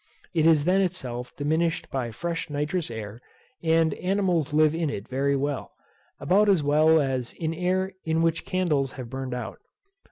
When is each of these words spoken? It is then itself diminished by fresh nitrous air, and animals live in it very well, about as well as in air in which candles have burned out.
It 0.33 0.47
is 0.47 0.65
then 0.65 0.81
itself 0.81 1.35
diminished 1.35 1.91
by 1.91 2.09
fresh 2.09 2.49
nitrous 2.49 2.89
air, 2.89 3.21
and 3.61 3.93
animals 3.93 4.51
live 4.51 4.73
in 4.73 4.89
it 4.89 5.07
very 5.07 5.35
well, 5.35 5.73
about 6.19 6.49
as 6.49 6.63
well 6.63 6.99
as 6.99 7.33
in 7.33 7.53
air 7.53 7.93
in 8.03 8.23
which 8.23 8.43
candles 8.43 8.93
have 8.93 9.11
burned 9.11 9.35
out. 9.35 9.59